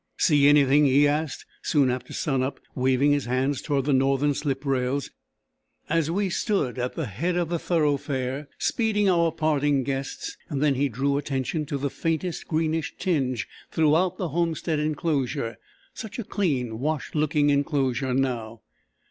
"See 0.17 0.47
anything?" 0.47 0.85
he 0.87 1.07
asked, 1.07 1.45
soon 1.61 1.91
after 1.91 2.11
sun 2.11 2.41
up, 2.41 2.59
waving 2.73 3.11
his 3.11 3.25
hands 3.25 3.61
towards 3.61 3.85
the 3.85 3.93
northern 3.93 4.33
slip 4.33 4.65
rails, 4.65 5.11
as 5.89 6.09
we 6.09 6.27
stood 6.27 6.79
at 6.79 6.95
the 6.95 7.05
head 7.05 7.35
of 7.37 7.49
the 7.49 7.59
thoroughfare 7.59 8.47
speeding 8.57 9.07
our 9.07 9.31
parting 9.31 9.83
guests; 9.83 10.37
and 10.49 10.59
then 10.59 10.73
he 10.73 10.89
drew 10.89 11.17
attention 11.17 11.67
to 11.67 11.77
the 11.77 11.91
faintest 11.91 12.47
greenish 12.47 12.95
tinge 12.97 13.47
throughout 13.69 14.17
the 14.17 14.29
homestead 14.29 14.79
enclosure—such 14.79 16.17
a 16.17 16.23
clean 16.23 16.79
washed 16.79 17.13
looking 17.13 17.51
enclosure 17.51 18.15
now. 18.15 18.61